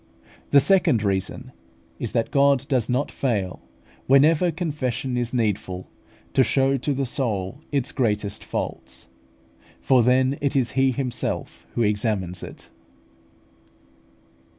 [0.49, 1.51] The second reason
[1.99, 3.61] is, that God does not fail,
[4.07, 5.91] whenever confession is needful,
[6.33, 9.05] to show to the soul its greatest faults,
[9.79, 12.71] for then it is He Himself who examines it.